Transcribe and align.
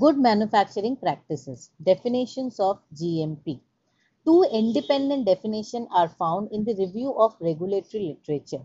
Good 0.00 0.18
manufacturing 0.18 0.96
practices. 0.96 1.70
Definitions 1.80 2.58
of 2.58 2.80
GMP. 2.96 3.60
Two 4.24 4.42
independent 4.50 5.24
definitions 5.24 5.86
are 5.92 6.08
found 6.08 6.50
in 6.50 6.64
the 6.64 6.74
review 6.74 7.14
of 7.16 7.36
regulatory 7.38 8.18
literature. 8.18 8.64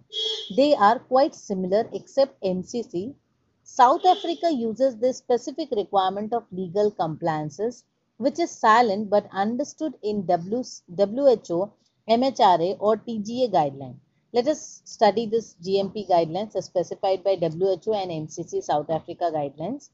They 0.55 0.73
are 0.73 0.97
quite 0.97 1.35
similar 1.35 1.87
except 1.93 2.41
MCC. 2.41 3.13
South 3.61 4.07
Africa 4.07 4.51
uses 4.51 4.97
this 4.97 5.17
specific 5.17 5.69
requirement 5.69 6.33
of 6.33 6.51
legal 6.51 6.89
compliances 6.89 7.83
which 8.17 8.39
is 8.39 8.49
silent 8.49 9.11
but 9.11 9.29
understood 9.31 9.93
in 10.01 10.23
WHO, 10.23 11.71
MHRA 12.09 12.77
or 12.79 12.97
TGA 12.97 13.53
guideline. 13.53 13.97
Let 14.33 14.47
us 14.47 14.81
study 14.83 15.27
this 15.27 15.55
GMP 15.61 16.09
guidelines 16.09 16.55
as 16.55 16.65
specified 16.65 17.23
by 17.23 17.35
WHO 17.35 17.93
and 17.93 18.27
MCC 18.27 18.63
South 18.63 18.89
Africa 18.89 19.31
guidelines. 19.31 19.91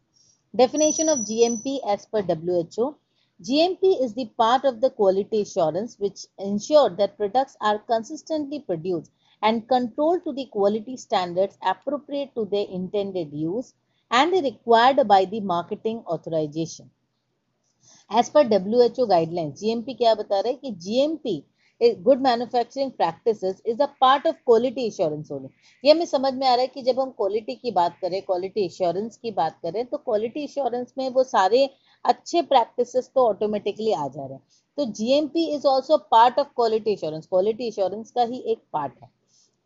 Definition 0.55 1.09
of 1.09 1.21
GMP 1.21 1.79
as 1.87 2.07
per 2.07 2.23
WHO. 2.23 2.97
GMP 3.43 4.03
is 4.03 4.15
the 4.15 4.27
part 4.37 4.65
of 4.65 4.81
the 4.81 4.91
quality 4.91 5.43
assurance 5.43 5.99
which 5.99 6.27
ensure 6.39 6.91
that 6.91 7.17
products 7.17 7.57
are 7.61 7.79
consistently 7.79 8.61
produced 8.61 9.11
and 9.43 9.69
controlled 9.69 10.25
to 10.25 10.33
the 10.33 10.47
quality 10.47 10.97
standards 10.97 11.57
appropriate 11.63 12.35
to 12.35 12.45
their 12.45 12.67
intended 12.69 13.33
use 13.33 13.73
and 14.11 14.33
required 14.33 15.07
by 15.09 15.25
the 15.25 15.41
marketing 15.41 16.05
authorization. 16.07 16.91
As 18.11 18.29
per 18.29 18.43
WHO 18.45 19.07
guidelines, 19.07 19.63
GMP 19.63 19.97
क्या 19.97 20.15
बता 20.17 20.41
रहा 20.41 20.49
है 20.49 20.57
कि 20.57 20.73
GMP 20.87 21.45
good 21.82 22.22
manufacturing 22.22 22.92
practices 22.92 23.62
is 23.66 23.82
a 23.84 23.86
part 24.02 24.28
of 24.28 24.36
quality 24.46 24.86
insurance 24.86 25.32
only 25.32 25.50
ये 25.84 25.92
हमें 25.92 26.06
समझ 26.06 26.34
में 26.34 26.46
आ 26.48 26.54
रहा 26.54 26.62
है 26.62 26.68
कि 26.68 26.82
जब 26.82 27.00
हम 27.00 27.10
क्वालिटी 27.18 27.56
की 27.56 27.72
बात 27.72 27.98
करें 28.02 28.22
क्वालिटी 28.22 28.64
इंश्योरेंस 28.64 29.18
की 29.18 29.32
बात 29.32 29.60
करें 29.64 29.86
तो 29.86 29.98
क्वालिटी 29.98 30.42
इंश्योरेंस 30.42 30.94
में 30.98 31.10
वो 31.14 31.24
सारे 31.24 31.70
अच्छे 32.06 32.42
प्रैक्टिसेस 32.44 33.10
तो 33.16 33.28
ऑटोमेटिकली 33.28 33.92
आ 33.94 34.08
जा 34.08 34.26
रहे 34.26 34.34
हैं। 34.34 34.42
तो 34.78 34.86
GMP 34.94 35.46
is 35.56 35.66
also 35.68 35.98
part 36.12 36.40
of 36.40 36.48
quality 36.56 36.92
insurance 36.92 37.28
quality 37.28 37.66
insurance 37.68 38.12
का 38.12 38.24
ही 38.24 38.40
एक 38.48 38.62
पार्ट 38.74 38.94
है। 39.04 39.10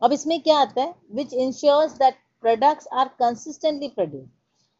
अब 0.02 0.12
इसमें 0.12 0.40
क्या 0.42 0.56
आता 0.58 0.82
है? 0.82 0.94
Which 1.14 1.32
insures 1.34 1.92
that 1.94 2.14
products 2.42 2.88
are 2.92 3.08
consistently 3.18 3.88
produce 3.88 4.28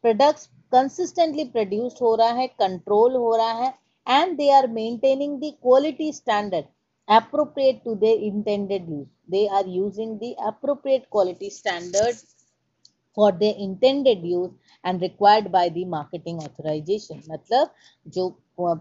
products 0.03 0.45
consistently 0.71 1.43
produced 1.45 1.97
हो 2.01 2.13
रहा 2.15 2.31
है 2.33 2.47
कंट्रोल 2.59 3.15
हो 3.15 3.35
रहा 3.35 3.51
है 3.53 3.73
and 4.07 4.37
they 4.37 4.49
are 4.51 4.67
maintaining 4.69 5.39
the 5.39 5.53
quality 5.61 6.11
standard 6.13 6.65
appropriate 7.10 7.84
to 7.84 7.94
their 7.94 8.16
intended 8.18 8.88
use. 8.88 9.06
They 9.28 9.48
are 9.48 9.66
using 9.66 10.18
the 10.18 10.34
appropriate 10.44 11.08
quality 11.10 11.50
standard 11.50 12.16
for 13.14 13.32
their 13.32 13.54
intended 13.56 14.22
use 14.22 14.50
and 14.84 15.00
required 15.00 15.50
by 15.50 15.68
the 15.68 15.84
marketing 15.84 16.38
authorization. 16.38 17.22
मतलब 17.28 17.70
जो 18.16 18.24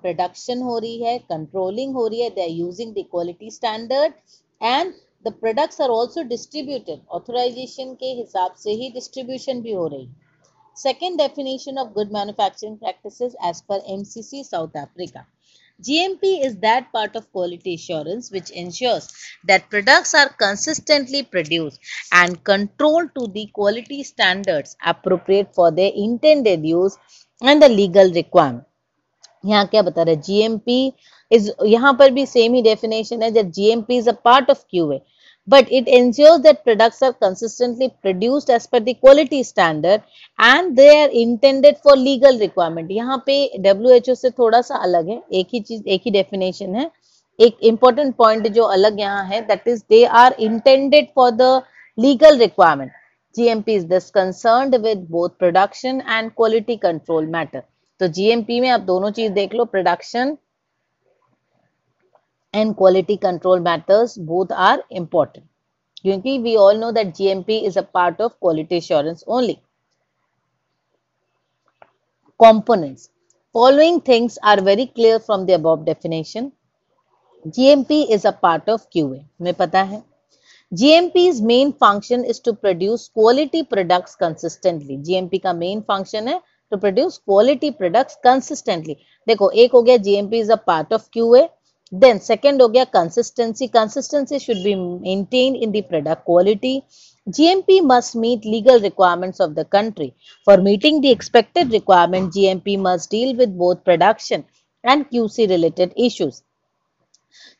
production 0.03 0.61
हो 0.63 0.77
रही 0.79 1.03
है 1.03 1.19
controlling 1.31 1.93
हो 1.95 2.07
रही 2.07 2.21
है 2.21 2.35
they 2.35 2.45
are 2.47 2.57
using 2.67 2.93
the 2.93 3.03
quality 3.05 3.49
standard 3.49 4.13
and 4.61 4.93
the 5.23 5.31
products 5.31 5.79
are 5.79 5.89
also 5.89 6.23
distributed 6.23 7.01
authorization 7.19 7.95
के 8.03 8.13
हिसाब 8.21 8.55
से 8.63 8.71
ही 8.81 8.91
distribution 8.97 9.61
भी 9.61 9.71
हो 9.73 9.87
रही 9.87 10.05
है 10.05 10.23
second 10.75 11.17
definition 11.17 11.77
of 11.77 11.93
good 11.93 12.11
manufacturing 12.11 12.77
practices 12.77 13.35
as 13.41 13.61
per 13.61 13.79
MCC 13.97 14.43
South 14.43 14.75
Africa 14.75 15.25
GMP 15.81 16.45
is 16.45 16.55
that 16.57 16.91
part 16.93 17.15
of 17.15 17.31
quality 17.31 17.73
assurance 17.73 18.31
which 18.31 18.49
ensures 18.51 19.09
that 19.45 19.69
products 19.69 20.13
are 20.13 20.29
consistently 20.29 21.23
produced 21.23 21.79
and 22.13 22.41
controlled 22.43 23.09
to 23.17 23.27
the 23.27 23.47
quality 23.47 24.03
standards 24.03 24.77
appropriate 24.85 25.53
for 25.53 25.71
their 25.71 25.91
intended 25.93 26.65
use 26.65 26.97
and 27.41 27.61
the 27.61 27.69
legal 27.69 28.11
requirement. 28.11 28.63
यहाँ 29.45 29.67
क्या 29.67 29.81
बता 29.81 30.03
रहा 30.03 30.15
है 30.15 30.21
GMP 30.21 30.93
is 31.31 31.51
यहाँ 31.65 31.93
पर 31.99 32.11
भी 32.11 32.25
same 32.25 32.55
ही 32.55 32.63
definition 32.63 33.23
है 33.23 33.33
that 33.33 33.51
GMP 33.57 33.99
is 33.99 34.07
a 34.07 34.13
part 34.13 34.49
of 34.49 34.63
QA 34.73 35.01
But 35.52 35.70
it 35.78 35.88
ensures 35.88 36.40
that 36.42 36.62
products 36.64 37.02
are 37.02 37.12
consistently 37.12 37.88
produced 38.02 38.50
as 38.56 38.66
per 38.66 38.80
the 38.80 38.94
quality 38.94 39.42
standard 39.42 40.02
and 40.38 40.76
they 40.76 40.88
are 40.96 41.08
intended 41.22 41.78
for 41.84 41.96
legal 41.96 42.38
requirement 42.42 42.90
यहाँ 42.90 43.22
पे 43.26 43.36
WHO 43.66 44.14
से 44.16 44.30
थोड़ा 44.38 44.60
सा 44.68 44.76
अलग 44.88 45.08
है 45.08 45.20
एक 45.40 45.48
ही 45.54 45.60
चीज़ 45.70 45.82
एक 45.96 46.02
ही 46.06 46.12
definition 46.18 46.78
है 46.80 46.90
एक 47.38 47.58
important 47.72 48.16
point 48.22 48.48
जो 48.58 48.64
अलग 48.76 49.00
यहाँ 49.00 49.24
है 49.32 49.46
that 49.48 49.66
is 49.74 49.82
they 49.94 50.04
are 50.22 50.32
intended 50.48 51.10
for 51.14 51.30
the 51.42 51.50
legal 51.98 52.38
requirement 52.44 52.98
GMP 53.34 53.76
is 53.80 53.86
thus 53.86 54.10
concerned 54.10 54.76
with 54.84 55.08
both 55.16 55.38
production 55.38 56.00
and 56.18 56.34
quality 56.34 56.76
control 56.86 57.26
matter 57.36 57.62
तो 58.00 58.08
GMP 58.18 58.60
में 58.60 58.68
आप 58.70 58.80
दोनों 58.92 59.10
चीज़ 59.18 59.32
देख 59.32 59.54
लो 59.54 59.64
production 59.74 60.36
and 62.52 62.76
quality 62.76 63.16
control 63.16 63.60
matters 63.60 64.16
both 64.16 64.50
are 64.52 64.82
important 64.90 65.44
क्योंकि 66.04 66.42
we 66.42 66.56
all 66.56 66.78
know 66.82 66.92
that 66.92 67.14
GMP 67.16 67.64
is 67.68 67.76
a 67.76 67.82
part 67.82 68.20
of 68.20 68.38
quality 68.40 68.78
assurance 68.78 69.22
only. 69.26 69.62
Components. 72.40 73.10
Following 73.52 74.00
things 74.00 74.38
are 74.42 74.60
very 74.60 74.86
clear 74.86 75.18
from 75.18 75.44
the 75.44 75.54
above 75.54 75.84
definition. 75.84 76.52
GMP 77.46 78.10
is 78.10 78.24
a 78.24 78.32
part 78.32 78.68
of 78.68 78.88
QA. 78.90 79.20
हमें 79.40 79.54
पता 79.54 79.82
है 79.82 80.02
GMP's 80.72 81.40
main 81.42 81.72
function 81.84 82.24
is 82.24 82.40
to 82.40 82.52
produce 82.54 83.08
quality 83.08 83.62
products 83.62 84.16
consistently. 84.16 84.98
GMP 85.08 85.42
का 85.42 85.54
main 85.58 85.82
function 85.82 86.28
है 86.28 86.40
to 86.72 86.78
produce 86.78 87.18
quality 87.18 87.70
products 87.80 88.18
consistently. 88.26 88.96
देखो 89.28 89.50
एक 89.50 89.72
हो 89.72 89.82
गया 89.82 89.96
GMP 90.08 90.42
is 90.44 90.50
a 90.56 90.60
part 90.70 90.92
of 90.98 91.10
QA. 91.16 91.48
Then 91.92 92.20
second 92.20 92.60
हो 92.62 92.68
गया 92.68 92.84
consistency. 92.92 93.66
Consistency 93.68 94.38
should 94.38 94.62
be 94.62 94.74
maintained 94.74 95.56
in 95.56 95.72
the 95.72 95.82
product 95.82 96.24
quality. 96.24 96.84
GMP 97.26 97.82
must 97.82 98.14
meet 98.14 98.44
legal 98.44 98.78
requirements 98.80 99.40
of 99.40 99.56
the 99.56 99.64
country. 99.64 100.14
For 100.44 100.56
meeting 100.58 101.00
the 101.00 101.10
expected 101.10 101.72
requirement, 101.72 102.32
GMP 102.32 102.78
must 102.78 103.10
deal 103.10 103.34
with 103.36 103.58
both 103.58 103.82
production 103.84 104.44
and 104.84 105.10
QC 105.10 105.48
related 105.48 105.92
issues. 105.96 106.42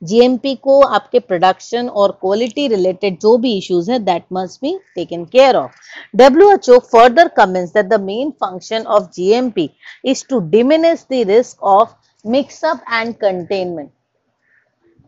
GMP 0.04 0.56
को 0.62 0.80
आपके 0.80 1.18
production 1.20 1.88
और 1.88 2.12
quality 2.20 2.66
related 2.68 3.18
जो 3.20 3.36
भी 3.38 3.56
issues 3.58 3.91
है 3.91 3.98
that 4.04 4.24
must 4.32 4.60
be 4.60 4.72
taken 4.94 5.24
care 5.34 5.56
of 5.56 5.72
WHO 6.16 6.80
further 6.94 7.28
comments 7.28 7.72
that 7.72 7.91
the 7.91 7.98
main 7.98 8.32
function 8.44 8.86
of 8.86 9.10
GMP 9.18 9.68
is 10.04 10.22
to 10.32 10.41
diminish 10.56 11.02
the 11.14 11.24
risk 11.24 11.58
of 11.76 11.94
mix 12.24 12.62
up 12.64 12.80
and 13.00 13.18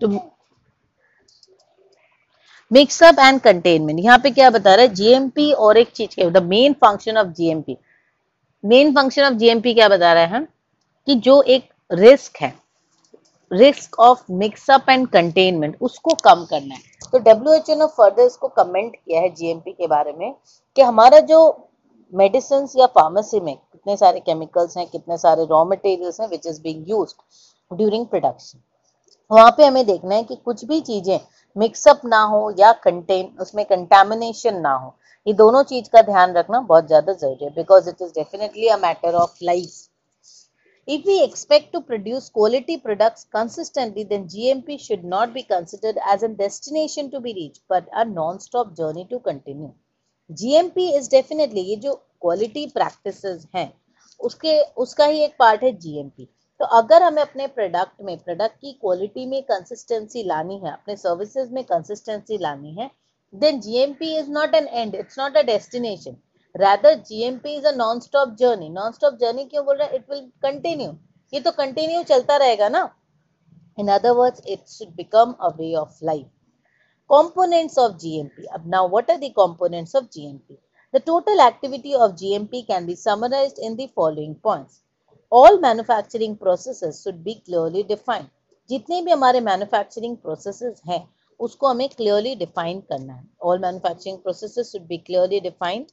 containment 0.03 0.23
to 0.23 0.33
mix 2.71 3.03
up 3.03 3.19
and 3.19 3.41
containment 3.41 4.01
यहाँ 4.01 4.19
पे 4.19 4.31
क्या 4.31 4.51
बता 4.51 4.75
रहा 4.75 4.83
है? 4.83 4.95
GMP 4.95 5.53
और 5.53 5.77
एक 5.77 5.91
चीज़ 5.91 6.15
क्या 6.15 6.29
the 6.31 6.43
main 6.43 6.73
function 6.73 7.17
of 7.17 7.27
GMP 7.27 7.77
main 8.65 8.95
function 8.95 9.23
of 9.23 9.35
GMP 9.35 9.75
क्या 9.75 9.89
बता 9.89 10.13
रहा 10.13 10.25
है 10.25 10.49
कि 11.07 11.15
जो 11.15 11.43
एक 11.43 11.69
रिस्क 11.91 12.37
है 12.41 12.55
risk 13.51 13.99
of 14.01 14.23
mix up 14.33 14.91
and 14.91 15.09
containment 15.09 15.77
उसको 15.81 16.15
कम 16.15 16.45
करना 16.45 16.75
है। 16.75 16.81
तो 17.13 17.19
डब्ल्यू 17.19 17.53
एच 17.53 17.71
ओ 17.71 17.75
ने 17.75 17.87
फर्दर 17.87 18.23
इसको 18.23 18.49
कमेंट 18.49 18.97
किया 18.97 19.21
है 19.21 19.35
जीएमपी 19.35 19.73
के 19.73 19.87
बारे 19.87 20.13
में 20.13 20.35
कि 20.77 20.83
हमारा 20.83 21.21
जो 21.21 21.69
मेडिसिन 22.13 22.69
या 22.77 22.87
फार्मेसी 22.87 23.41
में 23.41 23.57
कितने 23.57 23.97
सारे 23.97 24.21
केमिकल्स 24.21 24.77
हैं, 24.77 24.87
कितने 24.87 25.17
सारे 25.19 25.45
रॉ 25.45 25.65
मटेरियल्स 25.65 26.21
हैं 26.21 26.29
which 26.29 26.47
is 26.47 26.63
being 26.63 26.91
used 26.91 27.77
during 27.77 28.07
production 28.07 28.59
वहाँ 29.33 29.51
पे 29.51 29.65
हमें 29.65 29.85
देखना 29.87 30.15
है 30.15 30.25
कि 30.25 30.37
कुछ 30.45 30.65
भी 30.65 30.81
चीज़ें 30.81 31.19
मिक्सअप 31.57 32.01
ना 32.05 32.21
हो 32.25 32.41
या 32.59 32.73
कंटेन 32.85 33.27
उसमें 33.41 33.65
कंटेमिनेशन 33.67 34.61
ना 34.61 34.73
हो, 34.73 34.95
ये 35.27 35.33
दोनों 35.35 35.63
चीज़ 35.65 35.89
का 35.91 36.03
ध्यान 36.03 36.33
रखना 36.35 36.61
बहुत 36.63 36.87
ज़्यादा 36.87 37.13
ज़रूरी 37.13 37.45
है 37.45 37.51
because 37.51 37.89
it 37.89 38.03
is 38.03 38.11
definitely 38.15 38.69
a 38.69 38.77
matter 38.79 39.15
of 39.15 39.39
life 39.43 39.89
if 40.89 41.07
we 41.07 41.19
expect 41.19 41.73
to 41.73 41.81
produce 41.83 42.29
quality 42.31 42.77
products 42.79 43.25
consistently 43.33 44.05
then 44.05 44.27
GMP 44.29 44.79
should 44.79 45.05
not 45.07 45.29
be 45.29 45.43
considered 45.49 45.99
as 46.15 46.25
an 46.25 46.35
destination 46.37 47.09
to 47.09 47.21
be 47.21 47.33
reach 47.33 47.61
but 47.71 47.89
a 47.89 48.05
non 48.05 48.39
stop 48.39 48.75
journey 48.75 49.07
to 49.11 49.19
continue 49.27 49.73
GMP 50.31 50.89
is 50.97 51.11
definitely 51.11 51.61
ये 51.63 51.77
जो 51.79 51.95
quality 52.21 52.67
practice 52.75 53.25
हैं, 53.57 53.73
उसके, 54.21 54.61
उसका 54.63 55.05
ही 55.05 55.25
एक 55.25 55.35
part 55.39 55.63
है 55.63 55.73
GMP 55.79 56.29
तो 56.63 56.67
अगर 56.77 57.03
हमें 57.03 57.21
अपने 57.23 57.47
प्रोडक्ट 57.55 58.03
में 58.05 58.17
प्रोडक्ट 58.19 58.57
की 58.57 58.73
क्वालिटी 58.73 59.25
में 59.27 59.43
कंसिस्टेंसी 59.45 60.23
लानी 60.25 60.59
है 60.65 60.73
अपने 60.73 60.95
सर्विसेज़ 60.97 61.53
में 61.55 61.63
कंसिस्टेंसी 61.71 62.37
लानी 62.39 62.75
है 62.75 62.91
then 63.33 63.59
GMP 63.61 64.13
is 64.19 64.31
not 64.33 64.55
an 64.55 64.69
end 64.69 64.95
it's 64.95 65.19
not 65.19 65.37
a 65.37 65.43
destination 65.49 66.17
rather 66.55 66.95
GMP 67.09 67.55
is 67.57 67.67
a 67.67 67.73
non 67.77 68.01
stop 68.01 68.37
journey 68.41 68.69
non 68.69 68.93
stop 68.93 69.15
journey 69.21 69.45
क्यों 69.45 69.65
बोल 69.65 69.77
रहा 69.77 69.89
है 69.89 69.97
इट 69.97 70.11
विल 70.11 70.21
कंटिन्यू 70.43 70.91
ये 71.33 71.41
तो 71.41 71.51
कंटिन्यू 71.57 72.03
चलता 72.13 72.37
रहेगा 72.45 72.69
ना 72.77 72.85
in 73.79 73.89
other 73.93 74.13
words 74.21 74.43
it 74.47 74.69
should 74.69 74.95
become 74.97 75.35
a 75.41 75.49
way 75.59 75.75
of 75.83 75.99
life 76.05 76.31
components 77.11 77.77
of 77.77 77.97
GMP. 77.97 78.45
Now, 78.67 78.87
what 78.87 79.11
are 79.11 79.19
the 79.19 79.31
components 79.33 79.95
of 79.95 80.09
GMP? 80.09 80.57
The 80.95 81.01
total 81.01 81.41
activity 81.43 81.95
of 81.95 82.15
GMP 82.15 82.67
can 82.67 82.87
be 82.87 82.95
summarized 82.95 83.59
in 83.59 83.77
the 83.77 83.89
following 83.89 84.35
points. 84.37 84.81
All 85.33 85.59
manufacturing 85.61 86.35
processes 86.37 86.97
should 87.05 87.23
be 87.25 87.33
clearly 87.35 87.83
defined 87.85 88.27
जितने 88.71 89.01
भी 89.03 89.11
हमारे 89.11 89.41
manufacturing 89.41 90.17
processes 90.17 90.83
हैं, 90.89 91.07
उसको 91.41 91.69
हमें 91.69 91.89
clearly 91.91 92.35
define 92.37 92.81
करना 92.91 93.15
है। 93.15 93.25
All 93.43 93.59
manufacturing 93.59 94.19
processes 94.19 94.73
should 94.73 94.83
be 94.89 94.99
clearly 95.07 95.41
defined 95.41 95.87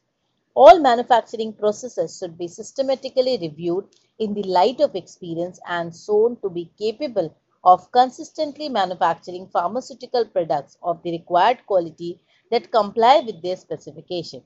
all 0.55 0.79
manufacturing 0.81 1.53
processes 1.53 2.19
should 2.19 2.35
be 2.37 2.47
systematically 2.49 3.35
reviewed 3.45 3.87
in 4.19 4.33
the 4.33 4.45
light 4.47 4.81
of 4.81 4.97
experience 4.97 5.59
and 5.69 5.93
shown 5.93 6.35
to 6.43 6.49
be 6.49 6.65
capable 6.79 7.29
of 7.63 7.87
consistently 7.93 8.69
manufacturing 8.71 9.47
pharmaceutical 9.55 10.23
products 10.35 10.77
of 10.83 10.97
the 10.97 11.17
required 11.17 11.65
quality 11.67 12.13
that 12.51 12.69
comply 12.73 13.21
with 13.21 13.39
their 13.43 13.57
specification 13.57 14.41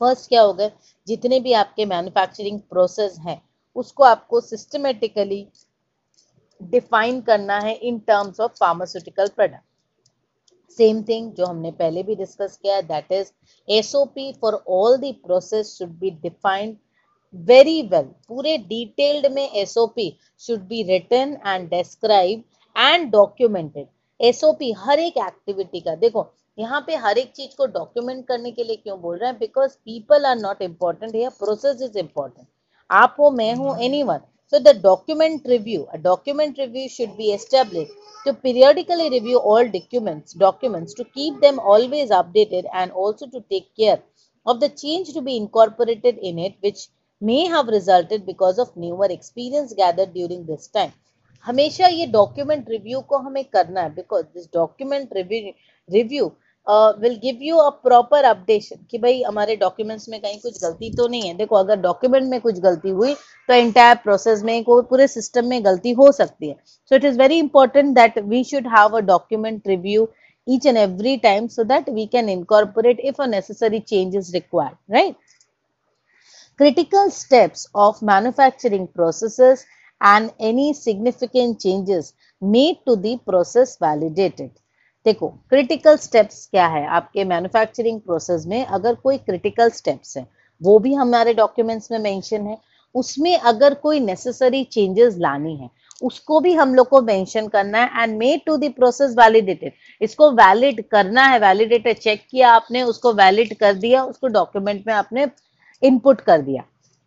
first 0.00 0.28
क्या 0.28 0.42
होगा 0.42 0.70
जितने 1.06 1.40
भी 1.40 1.52
आपके 1.64 1.84
manufacturing 1.86 2.60
process 2.70 3.18
हैं 3.26 3.42
उसको 3.76 4.04
आपको 4.04 4.40
systematically 4.40 5.46
define 6.60 7.20
करना 7.20 7.58
है 7.60 7.74
in 7.74 7.98
terms 8.08 8.40
of 8.40 8.52
pharmaceutical 8.60 9.28
product 9.36 9.62
same 10.78 11.02
thing 11.02 11.32
जो 11.32 11.46
हमने 11.46 11.70
पहले 11.72 12.02
भी 12.02 12.14
डिस्कस 12.16 12.56
किया 12.62 12.80
that 12.82 13.12
is 13.12 13.32
SOP 13.68 14.32
for 14.40 14.54
all 14.68 14.96
the 14.98 15.14
process 15.24 15.74
should 15.78 15.98
be 15.98 16.10
defined 16.22 16.76
very 17.34 17.80
well 17.82 18.04
पूरे 18.28 18.56
डिटेल्ड 18.68 19.32
में 19.32 19.48
SOP 19.50 20.08
should 20.40 20.60
be 20.68 20.82
written 20.82 21.36
and 21.46 21.68
describe 21.70 22.44
and 22.76 23.10
documented 23.10 23.86
SOP 24.20 24.72
हर 24.78 24.98
एक 24.98 25.16
एक्टिविटी 25.18 25.80
का, 25.80 25.94
देखो, 25.94 26.26
यहाँ 26.58 26.80
पे 26.86 26.96
हर 26.96 27.18
एक 27.18 27.32
चीज़ 27.32 27.56
को 27.56 27.66
डॉक्यूमेंट 27.66 28.26
करने 28.26 28.50
के 28.50 28.64
लिए 28.64 28.76
क्यों 28.76 29.00
बोल 29.00 29.16
रहे 29.18 29.30
हैं? 29.30 29.38
Because 29.38 29.76
people 29.84 30.26
are 30.26 30.36
not 30.36 30.62
important 30.62 31.14
या 31.14 31.28
प्रोसेस 31.38 31.82
इज़ 31.82 31.98
इंपॉर्टेंट 31.98 32.46
आप 32.90 33.16
हो 33.20 33.30
मैं 33.30 33.54
हूँ 33.54 33.76
any 33.84 34.02
one 34.02 34.20
the 34.52 34.72
document 34.74 35.46
review, 35.46 35.86
a 35.92 35.98
document 35.98 36.58
review 36.58 36.88
should 36.88 37.16
be 37.16 37.32
established 37.32 37.92
to 38.24 38.34
periodically 38.34 39.10
review 39.10 39.38
all 39.38 39.68
documents, 39.68 40.32
documents 40.32 40.94
to 40.94 41.04
keep 41.04 41.40
them 41.40 41.58
always 41.58 42.10
updated 42.10 42.64
and 42.72 42.92
also 42.92 43.26
to 43.26 43.40
take 43.50 43.74
care 43.76 44.00
of 44.46 44.60
the 44.60 44.68
change 44.68 45.12
to 45.12 45.22
be 45.22 45.36
incorporated 45.36 46.18
in 46.18 46.38
it 46.38 46.54
which 46.60 46.88
may 47.20 47.46
have 47.46 47.66
resulted 47.66 48.24
because 48.26 48.58
of 48.58 48.76
newer 48.76 49.06
experience 49.06 49.72
gathered 49.72 50.14
during 50.14 50.46
this 50.46 50.68
time. 50.68 50.92
हमेशा 51.44 51.86
ये 51.86 52.06
document 52.12 52.68
review 52.70 53.00
को 53.08 53.18
हमें 53.18 53.44
करना 53.44 53.80
है 53.80 53.94
because 53.94 54.26
this 54.34 54.46
document 54.52 55.10
review 55.16 56.30
will 56.66 57.14
give 57.22 57.38
you 57.42 57.56
a 57.58 57.68
proper 57.84 58.24
updation 58.24 58.76
कि 58.90 58.98
भाई 58.98 59.22
हमारे 59.22 59.56
documents 59.56 60.08
में 60.08 60.20
कहीं 60.20 60.38
कुछ 60.40 60.62
गलती 60.62 60.90
तो 60.96 61.06
नहीं 61.08 61.22
है। 61.22 61.34
देखो, 61.36 61.56
अगर 61.56 61.76
डॉक्यूमेंट 61.80 62.28
में 62.30 62.40
कुछ 62.40 62.58
गलती 62.60 62.90
हुई 62.90 63.14
तो 63.14 63.54
एंटायर 63.54 63.96
प्रोसेस 64.04 64.42
में 64.44 64.62
को 64.64 64.80
पूरे 64.82 65.06
सिस्टम 65.08 65.46
में 65.46 65.64
गलती 65.64 65.90
हो 65.92 66.10
सकती 66.12 66.48
है। 66.48 66.56
So 66.90 66.96
it 66.96 67.04
is 67.04 67.18
very 67.18 67.38
important 67.38 67.94
that 67.94 68.18
we 68.20 68.42
should 68.44 68.66
have 68.76 68.96
a 68.96 69.00
document 69.02 69.68
review 69.68 70.08
each 70.46 70.66
and 70.66 70.76
every 70.78 71.16
time 71.18 71.46
so 71.48 71.64
that 71.64 71.88
we 71.90 72.06
can 72.12 72.28
incorporate 72.28 73.00
if 73.02 73.22
a 73.22 73.26
necessary 73.26 73.80
change 73.82 74.16
is 74.16 74.32
required 74.32 74.94
right 74.94 75.16
critical 76.60 77.08
steps 77.10 77.68
of 77.76 78.04
manufacturing 78.04 78.86
process 78.88 79.64
and 80.00 80.30
any 80.42 80.72
significant 80.74 81.56
changes 81.58 82.12
made 82.42 82.76
to 82.86 82.96
the 82.96 83.16
process 83.26 83.78
validated 83.82 84.50
देखो 85.06 85.28
critical 85.50 85.96
steps 85.96 86.46
क्या 86.46 86.66
है 86.66 86.86
आपके 86.88 87.24
manufacturing 87.24 88.00
process 88.00 88.44
में? 88.46 88.64
अगर 88.66 88.94
कोई 88.94 89.18
critical 89.18 89.70
steps 89.70 90.16
है, 90.16 90.26
वो 90.60 90.78
भी 90.78 90.94
हमारे 90.94 91.34
डॉक्यूमेंट्स 91.34 91.90
में 91.90 91.98
मेंशन 91.98 92.46
है। 92.46 92.56
उसमें 92.94 93.36
अगर 93.38 93.74
कोई 93.74 94.00
नेसेसरी 94.00 94.62
चेंजेस 94.64 95.16
लानी 95.18 95.56
है, 95.56 95.68
उसको 96.02 96.40
भी 96.40 96.52
हम 96.54 96.74
लोग 96.74 96.88
को 96.88 97.00
मेंशन 97.02 97.48
करना 97.48 97.78
है 97.78 98.02
and 98.02 98.16
made 98.18 98.40
to 98.46 98.56
the 98.56 98.72
process 98.72 99.14
validated 99.18 99.72
इसको 100.00 100.30
वैलिड 100.32 100.82
करना 100.88 101.26
है 101.26 101.38
वैलिडेटेड 101.38 101.98
चेक 101.98 102.26
किया 102.30 102.52
आपने, 102.52 102.82
उसको 102.82 103.12
वैलिड 103.12 103.54
कर 103.56 103.74
दिया, 103.74 104.04
उसको 104.04 104.26
डॉक्यूमेंट 104.28 104.86
में 104.86 104.94
आपने 104.94 105.26
इनपुट 105.82 106.20
कर 106.20 106.40
दिया। 106.40 106.64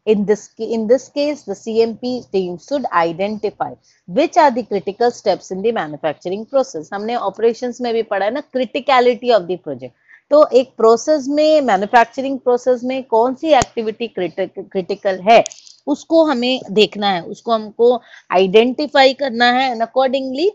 In 0.08 0.26
this, 0.26 0.50
in 0.58 0.88
this 0.88 1.10
case, 1.10 1.44
the 1.44 1.54
CMP 1.54 2.32
team 2.32 2.58
should 2.58 2.86
identify 2.94 3.74
which 4.10 4.38
are 4.38 4.52
the 4.52 4.64
critical 4.64 5.12
steps 5.12 5.52
in 5.52 5.62
the 5.62 5.74
manufacturing 5.74 6.46
process. 6.46 6.90
हमने 6.94 7.16
operations 7.30 7.82
में 7.82 7.94
भी 7.94 8.04
पढ़ा 8.12 8.26
है 8.26 8.32
ना 8.34 8.44
criticality 8.52 9.34
of 9.38 9.48
the 9.48 9.58
project. 9.58 9.94
तो 10.32 10.46
एक 10.60 10.72
प्रोसेस 10.78 11.28
में 11.30 11.62
मैन्युफैक्चरिंग 11.62 12.40
प्रोसेस 12.40 12.82
में 12.84 13.04
कौन 13.12 13.36
सी 13.42 13.54
एक्टिविटी 13.58 14.08
क्रिटिकल 14.08 15.20
है 15.30 15.44
उसको 15.88 16.24
हमें 16.26 16.60
देखना 16.80 17.10
है 17.12 17.22
उसको 17.24 17.52
हमको 17.52 17.94
आइडेंटिफाई 18.38 19.14
करना 19.22 19.52
है 19.60 19.70
एंड 19.72 19.82
अकॉर्डिंगली 19.82 20.50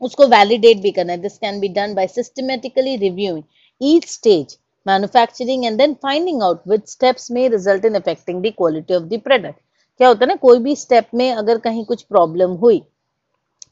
उसको 0.00 0.26
वैलिडेट 0.28 0.80
भी 0.82 0.90
करना 0.98 1.12
है 1.12 1.20
this 1.20 1.36
can 1.38 1.60
be 1.60 1.68
done 1.80 1.94
by 1.94 2.06
systematically 2.06 2.96
reviewing 2.96 3.42
each 3.80 4.08
stage 4.10 4.56
manufacturing 4.86 5.64
and 5.64 5.78
then 5.78 5.94
finding 6.02 6.42
out 6.42 6.60
which 6.68 6.88
steps 6.90 7.30
में 7.30 7.48
result 7.48 7.84
in 7.84 7.94
affecting 7.94 8.42
the 8.42 8.52
quality 8.58 8.94
of 8.94 9.04
the 9.04 9.20
product 9.24 9.60
क्या 10.00 10.08
होता 10.08 10.24
है 10.24 10.28
ना, 10.28 10.34
कोई 10.36 10.58
भी 10.58 10.76
स्टेप 10.76 11.08
में 11.14 11.30
अगर 11.32 11.58
कहीं 11.58 11.84
कुछ 11.84 12.02
प्रॉब्लम 12.04 12.50
हुई 12.62 12.82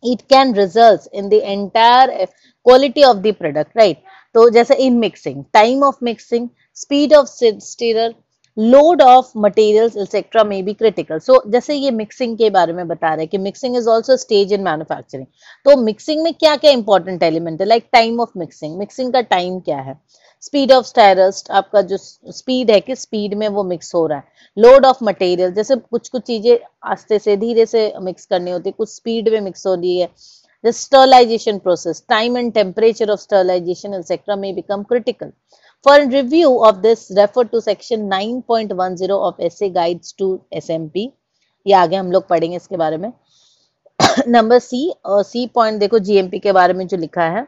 it 0.05 0.21
can 0.31 0.55
result 0.55 1.09
in 1.15 1.29
the 1.29 1.33
entire 1.33 2.25
quality 2.25 3.03
of 3.05 3.17
the 3.19 3.35
product 3.39 3.77
right 3.77 4.03
तो 4.35 4.49
जैसे 4.51 4.75
in 4.87 4.99
mixing 4.99 5.45
time 5.53 5.83
of 5.85 6.05
mixing 6.05 6.49
speed 6.77 7.15
of 7.15 7.27
stirrer 7.27 8.15
load 8.57 9.03
of 9.03 9.31
materials 9.39 9.97
etcetera 9.97 10.43
may 10.45 10.65
be 10.65 10.73
critical 10.75 11.19
so 11.19 11.43
जैसे 11.53 11.75
ये 11.75 11.91
मिक्सिंग 11.91 12.37
के 12.39 12.49
बारे 12.51 12.73
में 12.73 12.87
बता 12.89 13.09
रहे 13.09 13.23
हैं 13.23 13.29
कि 13.29 13.39
mixing 13.39 13.77
is 13.77 13.89
also 13.89 14.17
stage 14.17 14.53
in 14.53 14.63
manufacturing 14.65 15.27
तो 15.67 15.77
मिक्सिंग 15.83 16.23
में 16.23 16.33
क्या 16.35 16.55
क्या 16.57 16.71
इंपॉर्टेंट 16.71 17.23
एलिमेंट 17.23 17.61
है? 17.61 17.67
Like 17.67 17.89
time 17.93 18.21
of 18.21 18.39
mixing 18.39 18.79
mixing 18.79 19.13
का 19.13 19.21
टाइम 19.35 19.59
क्या 19.61 19.79
है? 19.79 19.99
स्पीड 20.47 20.73
ऑफ़ 20.73 20.87
स्टेरस्ट 20.87 21.51
आपका 21.53 21.81
जो 21.83 21.97
स्पीड 21.97 22.71
है 22.71 22.81
कि 22.81 22.97
स्पीड 22.97 23.35
में 23.35 23.49
वो 23.49 23.63
मिक्स 23.65 23.95
हो 23.95 24.07
रहा 24.07 24.19
है। 24.19 24.25
लोड 24.57 24.87
ऑफ़ 24.87 25.05
मटेरियल 25.05 25.53
जैसे 25.55 25.77
कुछ 25.77 26.09
कुछ 26.09 26.23
चीज़ें 26.23 26.59
आस्ते 26.91 27.19
से 27.19 27.37
धीरे 27.37 27.67
से 27.67 27.93
मिक्स 28.01 28.27
करनी 28.27 28.51
होती 28.51 28.69
है, 28.69 28.73
कुछ 28.73 28.89
स्पीड 28.91 29.29
में 29.29 29.41
मिक्स 29.41 29.67
हो 29.67 29.75
रही 29.75 29.99
है। 29.99 30.09
Sterilisation 30.65 31.59
process 31.59 32.03
time 32.09 32.37
and 32.37 32.53
temperature 32.55 33.11
of 33.11 33.21
sterilisation 33.21 33.95
etcetera 33.95 34.37
may 34.37 34.55
become 34.55 34.83
critical 34.85 35.33
for 35.87 36.07
review 36.11 36.57
of 36.59 36.77
this 36.77 37.07
refer 37.19 37.45
to 37.47 37.61
section 37.61 38.09
9.10 38.13 39.11
of 39.11 39.43
as 39.43 39.59
guides 39.65 40.15
to 40.19 40.39
as 40.53 40.71
ये 40.71 41.73
आगे 41.75 41.97
हम 41.97 42.13
लोग 42.13 42.27
पढ़ेंगे 42.29 42.57
इसके 42.57 42.77
बारे 42.77 42.97
में। 42.97 43.13
नंबर 44.29 44.59
सी 44.61 44.93
सी 45.07 45.47
पॉइंट 45.55 45.79
देखो 45.81 45.99
जीएमपी 46.01 46.39
के 46.39 46.53
बारे 46.53 46.73
में 46.73 46.87
जो 46.87 46.97
लिखा 46.97 47.29
है। 47.31 47.47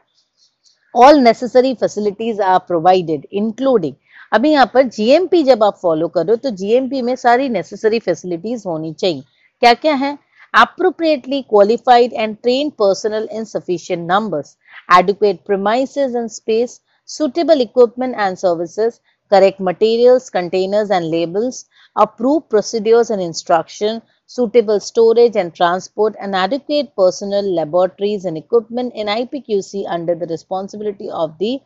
All 1.05 1.19
necessary 1.23 1.75
facilities 1.81 2.41
are 2.43 2.59
provided 2.69 3.27
including 3.41 3.95
अभी 4.33 4.51
यहाँ 4.51 4.71
पर 4.75 4.83
जीएमपी 4.83 5.43
जब 5.43 5.63
आप 5.65 5.79
फॉलो 5.83 6.09
करो 6.17 6.37
तो 6.37 6.51
जीएमपी 6.63 7.03
में 7.03 7.15
सारी 7.17 7.49
नेसेसरी 7.49 7.99
फैसिलिटीज़ 7.99 8.69
होनी 8.69 8.93
चाहिए 8.93 9.23
क्या 9.63 9.75
क्या 9.75 9.95
है 9.95 10.17
appropriately 10.55 11.43
qualified 11.45 12.13
and 12.15 12.43
trained 12.43 12.77
personnel 12.77 13.27
in 13.31 13.45
sufficient 13.45 14.07
numbers, 14.07 14.57
adequate 14.89 15.45
premises 15.45 16.15
and 16.15 16.33
space, 16.33 16.81
suitable 17.05 17.61
equipment 17.61 18.15
and 18.17 18.39
services, 18.39 19.01
correct 19.33 19.61
materials, 19.61 20.31
containers 20.31 20.91
and 20.91 21.11
labels, 21.11 21.67
approved 21.97 22.49
procedures 22.49 23.11
and 23.11 23.21
instruction, 23.21 24.01
suitable 24.31 24.81
storage 24.81 25.37
and 25.37 25.55
transport, 25.55 26.17
and 26.21 26.35
adequate 26.37 26.95
personnel, 26.97 27.47
laboratories 27.55 28.25
and 28.25 28.37
equipment 28.37 28.93
in 28.95 29.07
IPQC 29.09 29.85
under 29.89 30.15
the 30.15 30.27
responsibility 30.29 31.11
of 31.25 31.39
the 31.39 31.59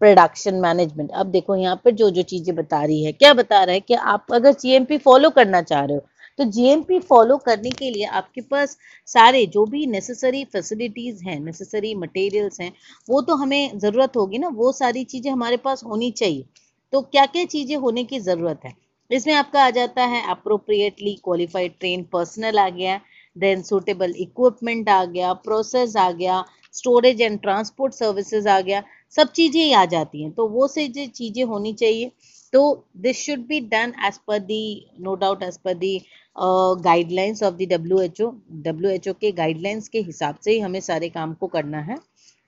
production 0.00 0.54
management 0.60 1.10
अब 1.20 1.26
देखो 1.32 1.54
यहाँ 1.56 1.76
पर 1.84 1.90
जो 1.98 2.08
जो 2.10 2.22
चीज़ें 2.30 2.54
बता 2.56 2.82
रही 2.84 3.04
है। 3.04 3.12
क्या 3.12 3.32
बता 3.34 3.62
रहा 3.64 3.74
है 3.74 3.80
कि 3.80 3.94
आप 3.94 4.32
अगर 4.34 4.52
जीएमपी 4.62 4.98
फॉलो 5.04 5.30
करना 5.38 5.62
चाह 5.62 5.84
रहे 5.84 5.96
हो 5.96 6.02
तो 6.38 6.44
जीएमपी 6.52 6.98
फॉलो 7.08 7.36
करने 7.46 7.70
के 7.78 7.90
लिए 7.90 8.04
आपके 8.20 8.40
पास 8.50 8.76
सारे 9.08 9.44
जो 9.54 9.64
भी 9.66 9.86
नेसेसरी 9.86 10.44
फैसिलिटीज़ 10.52 11.24
हैं 11.28 11.38
नेसेसरी 11.40 11.94
मटेरियल्स 11.94 12.60
हैं 12.60 12.72
वो 13.08 13.20
तो 13.22 13.36
हमें 13.36 13.78
ज़रूरत 13.78 14.16
होगी 14.16 14.38
ना। 14.38 14.48
वो 14.54 14.72
सारी 14.72 15.04
चीज़ें 15.04 15.30
हमारे 15.32 15.56
पास 15.64 15.84
होनी 15.84 16.10
चाहिए। 16.10 16.44
तो 16.92 17.00
क्या 17.02 17.26
क्या 17.26 17.44
चीज़ें 17.44 17.76
होने 17.76 18.04
की 18.04 18.20
ज़रूरत 18.20 18.60
है? 18.64 18.74
इसमें 19.10 19.34
आपका 19.34 19.64
आ 19.64 19.70
जाता 19.70 20.04
है 20.06 20.22
अप्रोप्रिएटली 20.30 21.14
क्वालिफाइड 21.24 21.72
ट्रेन 21.80 22.02
पर्सनल 22.12 22.58
आ 22.58 22.68
गया 22.70 23.00
देन 23.36 23.62
सुटेबल 23.62 24.14
इक्विपमेंट 24.18 24.88
आ 24.88 25.04
गया 25.06 25.32
प्रोसेस 25.44 25.96
आ 25.96 26.10
गया 26.12 26.44
स्टोरेज 26.74 27.20
एंड 27.22 27.40
ट्रांसपोर्ट 27.40 27.94
सर्विसेज़ 27.94 28.48
आ 28.48 28.60
गया, 28.60 28.82
सब 29.16 29.30
चीज़ें 29.32 29.60
ही 29.60 29.72
आ 29.72 29.84
जाती 29.86 30.22
हैं। 30.22 30.30
तो 30.32 30.46
वो 30.48 30.66
से 30.68 30.86
जो 30.88 31.06
चीज़ें 31.08 31.44
होनी 31.44 31.72
चाहिए 31.74 32.10
तो 32.52 32.62
this 32.98 33.18
should 33.18 33.46
be 33.46 33.60
done 33.68 33.92
as 34.06 34.18
per 34.26 34.38
the 34.40 34.86
no 35.00 35.14
doubt 35.16 35.42
as 35.42 35.56
per 35.64 35.74
the 35.76 35.98
guidelines 36.36 37.42
of 37.42 37.54
the 37.54 37.68
W 37.72 38.00
H 38.00 38.20
O 38.20 38.30
W 38.64 38.90
H 38.90 39.08
O 39.08 39.12
के 39.20 39.32
गाइडलाइंस 39.32 39.88
के 39.88 40.00
हिसाब 40.02 40.38
से 40.44 40.52
ही 40.52 40.58
हमें 40.60 40.80
सारे 40.80 41.08
काम 41.08 41.34
को 41.34 41.46
करना 41.46 41.80
है। 41.82 41.98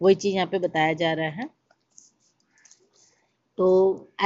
वही 0.00 0.14
चीज़ 0.14 0.34
यहाँ 0.34 0.46
पे 0.46 0.58
बताया 0.58 0.92
जा 0.94 1.12
रहा 1.12 1.28
है। 1.30 1.48
तो 3.58 3.68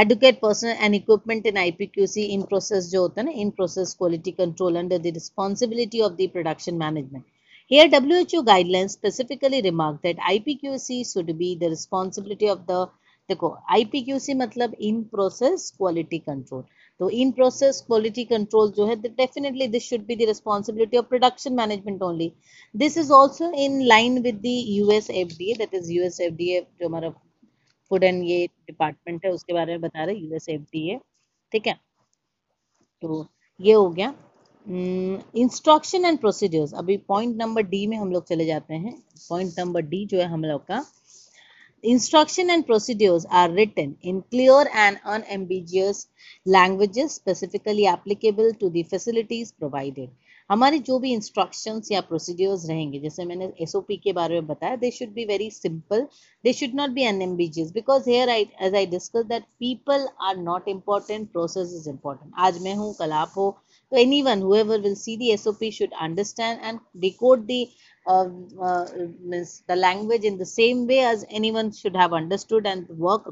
educate 0.00 0.40
person 0.40 0.68
and 0.68 0.94
equipment 0.94 1.46
in 1.46 1.56
IPQC 1.58 2.22
in 2.32 2.42
process 2.48 2.88
जो 2.90 3.00
होता 3.02 3.20
है 3.20 3.24
ना 3.26 3.32
in 3.42 3.50
process 3.50 3.94
quality 3.98 4.30
control 4.40 4.76
under 4.76 4.98
the 4.98 5.12
responsibility 5.14 6.00
of 6.00 6.12
the 6.12 6.28
production 6.32 6.74
management 6.78 7.24
here 7.70 7.88
W 7.90 8.18
H 8.20 8.34
U 8.34 8.42
guidelines 8.48 8.92
specifically 8.92 9.60
remark 9.68 10.00
that 10.02 10.20
IPQC 10.30 11.02
should 11.12 11.30
be 11.38 11.54
the 11.56 11.70
responsibility 11.70 12.48
of 12.48 12.60
the 12.70 12.86
देखो 13.28 13.54
IPQC 13.72 14.34
मतलब 14.34 14.74
in 14.82 15.02
process 15.12 15.72
quality 15.78 16.18
control 16.28 16.62
तो 17.00 17.10
in 17.22 17.30
process 17.32 17.82
quality 17.86 18.24
control 18.32 18.70
जो 18.76 18.86
है 18.86 18.96
definitely 19.02 19.68
this 19.70 19.88
should 19.88 20.06
be 20.06 20.16
the 20.16 20.28
responsibility 20.28 20.96
of 20.96 21.06
production 21.08 21.54
management 21.56 22.02
only 22.02 22.32
this 22.74 22.98
is 22.98 23.12
also 23.14 23.52
in 23.64 23.80
line 23.88 24.22
with 24.22 24.40
the 24.42 24.56
US 24.68 25.10
F 25.10 25.36
D 25.38 25.50
A 25.52 25.54
that 25.58 25.74
is 25.74 25.92
U 25.92 26.02
S 26.04 26.20
F 26.20 26.34
D 26.34 26.50
A 26.50 26.60
जो 26.60 26.88
हमारा 26.88 27.12
food 27.92 28.04
and 28.04 28.22
ये 28.25 28.46
department 28.66 29.25
है, 29.25 29.30
उसके 29.32 29.52
बारे 29.52 29.72
में 29.72 29.80
बता 29.80 30.04
रहे 30.04 30.14
US 30.16 30.49
FDA 30.49 30.99
ठीक 31.52 31.66
है? 31.66 31.75
तो 33.02 33.26
ये 33.61 33.72
हो 33.72 33.88
गया। 33.90 34.14
इंस्ट्रक्शन 35.37 36.04
एंड 36.04 36.18
प्रोसीड्यूर्स 36.20 36.72
अभी 36.75 36.96
पॉइंट 37.08 37.37
नंबर 37.37 37.62
डी 37.64 37.87
में 37.87 37.96
हम 37.96 38.12
लोग 38.12 38.26
चले 38.26 38.44
जाते 38.46 38.75
हैं। 38.75 38.92
पॉइंट 39.28 39.52
नंबर 39.58 39.82
डी 39.84 40.04
जो 40.06 40.18
है 40.18 40.26
हम 40.28 40.44
लोग 40.44 40.66
का 40.66 40.84
instruction 41.84 42.50
and 42.50 42.64
procedures 42.64 43.26
are 43.32 43.52
written 43.52 43.94
in 44.04 44.20
clear 44.30 44.66
and 44.76 44.99
unambiguous 45.06 46.06
languages 46.46 47.14
specifically 47.14 47.87
applicable 47.88 48.52
to 48.61 48.68
the 48.70 48.84
facilities 48.90 49.52
provided 49.58 50.11
हमारे 50.50 50.78
जो 50.87 50.99
भी 50.99 51.12
इंस्ट्रक्शंस 51.12 51.90
या 51.92 52.00
प्रोसीड्यूर्स 52.08 52.68
रहेंगे 52.68 52.99
जैसे 53.00 53.25
मैंने 53.25 53.52
एसओपी 53.62 53.96
के 54.04 54.12
बारे 54.12 54.40
में 54.40 54.46
बताया 54.46 54.76
they 54.76 54.90
should 54.90 55.12
be 55.14 55.25
very 55.25 55.50
simple 55.50 56.06
they 56.44 56.52
should 56.52 56.75
not 56.80 56.90
be 56.90 57.04
unambiguous 57.06 57.72
because 57.72 58.08
here 58.11 58.30
I 58.30 58.46
as 58.62 58.75
I 58.75 58.87
discuss 58.96 59.25
that 59.28 59.42
people 59.61 60.08
are 60.28 60.37
not 60.37 60.68
important 60.68 61.30
process 61.32 61.75
is 61.80 61.88
important 61.90 62.32
आज 62.46 62.62
मैं 62.62 62.75
हूँ 62.76 62.94
कल 62.99 63.12
आप 63.22 63.32
हो 63.37 63.50
तो 63.92 63.96
any 63.99 64.22
one 64.22 64.42
whoever 64.42 64.78
will 64.80 64.94
see 64.96 65.16
the 65.16 65.30
SOP 65.37 65.64
should 65.78 65.96
understand 66.00 66.61
and 66.62 66.80
decode 66.99 67.46
the 67.46 67.58
uh, 68.06 68.28
uh, 68.61 68.87
means 69.20 69.62
the 69.68 69.76
language 69.76 70.25
in 70.25 70.38
the 70.38 70.46
same 70.46 70.87
way 70.87 71.00
as 71.00 71.25
anyone 71.30 71.70
should 71.72 71.96
have 71.96 72.12
understood 72.12 72.66
and 72.66 72.88
work 72.99 73.28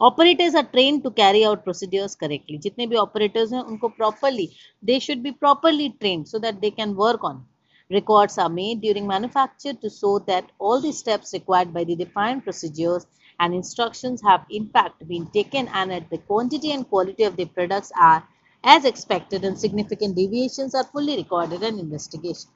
operators 0.00 0.54
are 0.54 0.68
trained 0.74 1.02
to 1.04 1.10
carry 1.10 1.44
out 1.44 1.64
procedures 1.64 2.16
correctly. 2.16 2.58
jitne 2.58 2.86
bhi 2.90 2.98
operators 3.04 3.50
hain 3.54 3.64
unko 3.72 3.94
properly 3.96 4.46
they 4.90 4.98
should 4.98 5.22
be 5.22 5.32
properly 5.32 5.88
trained 6.00 6.28
so 6.32 6.38
that 6.38 6.60
they 6.60 6.70
can 6.70 6.96
work 6.96 7.24
on. 7.30 7.44
Records 7.90 8.38
are 8.38 8.48
made 8.48 8.80
during 8.80 9.06
manufacture 9.06 9.74
to 9.74 9.90
show 9.90 10.18
that 10.20 10.50
all 10.58 10.80
the 10.80 10.92
steps 10.92 11.32
required 11.32 11.74
by 11.74 11.82
the 11.84 11.96
defined 11.96 12.44
procedures 12.44 13.06
and 13.40 13.52
instructions 13.52 14.22
have 14.22 14.44
in 14.50 14.68
fact 14.68 15.06
been 15.08 15.26
taken 15.38 15.68
and 15.68 15.90
that 15.90 16.08
the 16.10 16.18
quantity 16.18 16.72
and 16.72 16.88
quality 16.88 17.24
of 17.24 17.36
the 17.36 17.46
products 17.46 17.92
are 18.00 18.22
as 18.62 18.84
expected 18.84 19.44
and 19.44 19.58
significant 19.58 20.16
deviations 20.16 20.74
are 20.74 20.84
fully 20.84 21.16
recorded 21.16 21.62
and 21.62 21.86
investigated 21.86 22.46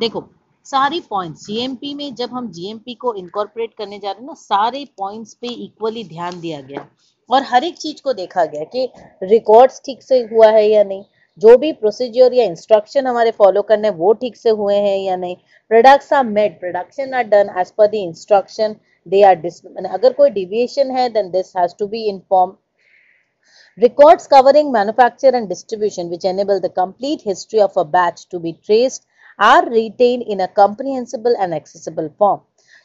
देखो 0.00 0.20
सारी 0.66 1.00
points 1.00 1.44
GMP 1.46 1.92
में 1.94 2.14
जब 2.14 2.30
हम 2.32 2.50
GMP 2.52 2.94
को 2.94 3.14
incorporate 3.14 3.74
करने 3.78 3.98
जा 3.98 4.10
रहे 4.10 4.20
हैं 4.20 4.26
ना, 4.26 4.34
सारे 4.34 4.84
पॉइंट्स 4.98 5.34
पे 5.34 5.48
इक्वली 5.64 6.04
ध्यान 6.04 6.40
दिया 6.40 6.60
गया। 6.60 6.86
और 7.30 7.42
हर 7.42 7.64
एक 7.64 7.76
चीज़ 7.78 8.00
को 8.02 8.12
देखा 8.12 8.44
गया 8.44 8.64
कि 8.64 8.88
रिकॉर्ड्स 9.22 9.80
ठीक 9.86 10.02
से 10.02 10.20
हुआ 10.32 10.50
है 10.50 10.66
या 10.68 10.84
नहीं। 10.84 11.04
जो 11.40 11.56
भी 11.58 11.72
प्रोसीजर 11.72 12.34
या 12.34 12.44
इंस्ट्रक्शन 12.44 13.06
हमारे 13.06 13.30
फॉलो 13.38 13.62
करने 13.62 13.90
वो 13.90 14.12
ठीक 14.20 14.36
से 14.36 14.50
हुए 14.50 14.74
हैं 14.74 14.98
या 14.98 15.16
नहीं। 15.16 15.36
Products 15.70 16.12
are 16.12 16.24
made 16.24 16.58
production 16.60 17.14
are 17.14 17.24
done 17.28 17.54
as 17.60 17.70
per 17.78 17.86
the 17.86 17.94
instruction 17.94 18.76
they 19.06 19.22
are 19.22 19.34
this 19.40 19.60
अगर 19.66 20.12
कोई 20.12 20.30
डिविएशन 20.30 20.90
है 20.96 21.08
then 21.12 21.30
this 21.30 21.56
has 21.56 21.74
to 21.78 21.86
be 21.86 22.04
inform 22.08 22.56
Records 23.78 24.28
covering 24.28 24.70
manufacture 24.70 25.30
and 25.34 25.48
distribution, 25.48 26.08
which 26.08 26.24
enable 26.24 26.60
the 26.60 26.68
complete 26.70 27.22
history 27.22 27.60
of 27.60 27.76
a 27.76 27.84
batch 27.84 28.20
to 28.28 28.38
be 28.38 28.52
traced 28.66 29.02
are 29.39 29.69
retained 29.69 30.23
in 30.23 30.41
a 30.41 30.47
comprehensible 30.47 31.35
and 31.39 31.53
accessible 31.53 32.09
form. 32.17 32.41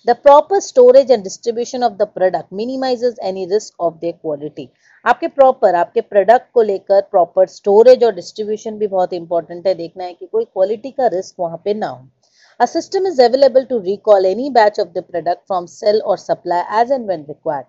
The 0.06 0.14
proper 0.14 0.60
storage 0.60 1.10
and 1.10 1.24
distribution 1.24 1.82
of 1.82 1.98
the 1.98 2.06
product 2.06 2.52
minimizes 2.52 3.18
any 3.22 3.46
risk 3.46 3.74
of 3.80 4.00
their 4.00 4.12
quality. 4.14 4.68
आपके 5.06 5.28
proper 5.28 5.74
आपके 5.74 6.00
product 6.00 6.50
को 6.54 6.62
लेकर 6.62 7.00
proper 7.10 7.46
storage 7.54 8.04
और 8.04 8.14
distribution 8.14 8.78
भी 8.78 8.86
बहुत 8.96 9.12
important 9.12 9.66
है 9.66 9.74
देखना 9.74 10.04
है 10.04 10.12
कि 10.14 10.26
कोई 10.26 10.44
क्वालिटी 10.44 10.90
का 10.90 11.06
रिस्क 11.16 11.40
वहां 11.40 11.58
पे 11.64 11.74
ना 11.74 11.88
हो 11.88 12.06
A 12.60 12.68
system 12.68 13.04
is 13.04 13.18
available 13.18 13.66
to 13.66 13.80
recall 13.80 14.24
any 14.24 14.48
batch 14.48 14.78
of 14.78 14.94
the 14.94 15.02
product 15.02 15.44
from 15.48 15.66
sell 15.66 16.00
or 16.04 16.16
supply 16.16 16.64
as 16.70 16.88
and 16.88 17.08
when 17.08 17.24
required. 17.26 17.66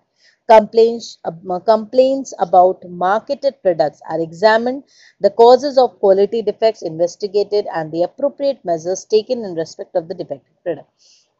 Complaints, 0.49 1.17
uh, 1.23 1.59
complaints 1.61 2.33
about 2.37 2.83
marketed 2.85 3.55
products 3.63 4.01
are 4.09 4.19
examined, 4.19 4.83
the 5.21 5.29
causes 5.31 5.77
of 5.77 5.99
quality 5.99 6.41
defects 6.41 6.81
investigated 6.81 7.67
and 7.73 7.91
the 7.91 8.03
appropriate 8.03 8.59
measures 8.65 9.05
taken 9.05 9.45
in 9.45 9.55
respect 9.55 9.95
of 9.95 10.07
the 10.07 10.13
defective 10.13 10.57
product. 10.63 10.89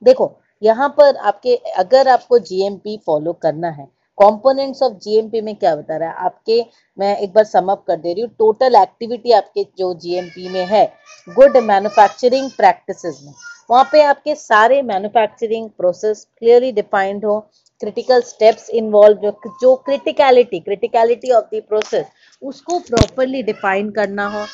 देखो 0.02 0.32
यहाँ 0.62 0.88
पर 0.98 1.16
आपके 1.30 1.56
अगर 1.80 2.08
आपको 2.10 2.40
GMP 2.40 2.98
follow 3.06 3.34
करना 3.44 3.70
है 3.72 3.86
components 4.18 4.82
of 4.84 4.94
GMP 5.04 5.42
में 5.42 5.56
क्या 5.56 5.76
बता 5.76 5.98
रहा 5.98 6.10
है 6.10 6.26
आपके 6.26 6.62
मैं 6.98 7.16
एक 7.18 7.34
बार 7.34 7.44
समअप 7.46 7.84
कर 7.88 7.98
दे 7.98 8.14
रही 8.14 8.22
हूँ 8.22 8.30
टोटल 8.40 8.76
एक्टिविटी 8.82 9.32
आपके 9.34 9.64
जो 9.78 9.94
जीएमपी 10.04 10.50
में 10.50 10.66
है 10.68 10.86
गुड 11.28 11.58
मैन्युफैक्चरिंग 11.64 12.50
प्रैक्टिसेस 12.58 13.20
में 13.26 13.34
वहाँ 13.70 13.84
पे 13.92 14.02
आपके 14.04 14.36
सारे 14.36 14.82
मैन्युफैक्चरिंग 14.84 15.70
प्रोसेस 15.78 16.28
क्लियरली 16.38 16.72
डिफाइंड 16.72 17.26
हो 17.26 17.40
क्रिटिकल 17.82 18.22
स्टेप्स 18.30 18.70
इन्वॉल्व 18.80 19.30
जो 19.62 19.76
criticality 19.86 20.60
criticality 20.60 21.32
of 21.32 21.56
the 21.56 21.62
process 21.70 22.06
उसको 22.42 22.80
प्रॉपरली 22.88 23.44
डिफाइन 23.44 23.92
करना 23.92 24.28
हो। 24.36 24.46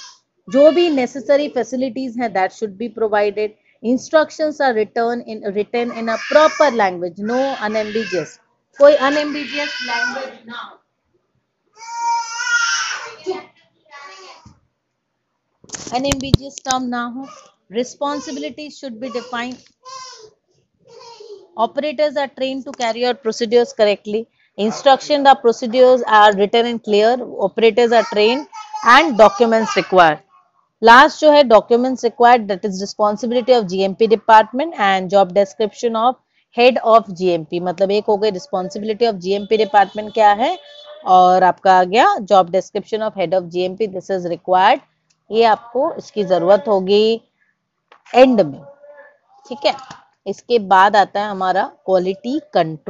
जो 0.47 0.71
भी 0.71 0.89
नेसेसरी 0.89 1.47
फैसिलिटीज़ 1.49 2.19
हैं 2.19 2.31
that 2.33 2.51
should 2.53 2.75
be 2.77 2.87
provided 2.97 3.55
instructions 3.83 4.61
are 4.61 4.73
written 4.73 5.23
in 5.27 5.41
written 5.53 5.91
in 5.99 6.07
a 6.07 6.15
proper 6.23 6.73
language 6.73 7.21
no 7.31 7.39
unambiguous 7.65 8.39
कोई 8.79 8.93
unambiguous 9.09 9.77
language 9.83 10.33
ना 10.47 10.57
हो। 10.57 10.75
Unambiguous 15.97 16.55
term 16.65 16.87
ना 16.89 17.01
हो। 17.15 17.25
Responsibilities 17.75 18.77
should 18.77 18.95
be 19.01 19.09
defined 19.09 19.59
operators 21.57 22.17
are 22.17 22.27
trained 22.27 22.63
to 22.65 22.71
carry 22.73 23.05
out 23.05 23.21
procedures 23.23 23.73
correctly 23.73 24.27
instruction 24.57 25.27
or 25.27 25.35
procedures 25.35 26.03
are 26.07 26.35
written 26.35 26.65
in 26.65 26.79
clear 26.79 27.17
operators 27.47 27.91
are 27.91 28.05
trained 28.13 28.47
and 28.85 29.17
documents 29.17 29.75
required 29.75 30.19
last 30.81 31.21
जो 31.21 31.31
है 31.31 31.43
documents 31.49 32.03
required 32.03 32.47
that 32.47 32.65
is 32.65 32.81
responsibility 32.81 33.53
of 33.53 33.65
GMP 33.65 34.09
department 34.09 34.73
and 34.77 35.09
job 35.09 35.33
description 35.33 35.95
of 35.95 36.15
head 36.55 36.77
of 36.95 37.07
GMP 37.21 37.61
मतलब 37.61 37.91
एक 37.91 38.05
हो 38.07 38.17
गई 38.17 38.31
responsibility 38.31 39.09
of 39.11 39.21
GMP 39.25 39.59
department 39.63 40.13
क्या 40.13 40.31
है 40.43 40.57
और 41.15 41.43
आपका 41.43 41.77
आ 41.79 41.83
गया 41.83 42.07
job 42.33 42.51
description 42.51 43.07
of 43.07 43.15
head 43.21 43.33
of 43.39 43.49
GMP 43.55 43.91
this 43.95 44.09
is 44.17 44.29
required 44.35 44.81
ये 45.29 45.43
आपको 45.43 45.93
इसकी 45.97 46.23
ज़रूरत 46.23 46.65
होगी 46.67 47.21
एंड 48.15 48.41
में 48.41 48.61
ठीक 49.45 49.65
है 49.65 49.73
इसके 50.27 50.59
बाद 50.67 50.95
आता 50.95 51.21
है 51.21 51.29
हमारा 51.29 51.63
क्वालिटी 51.85 52.39
कंट्रोल 52.53 52.77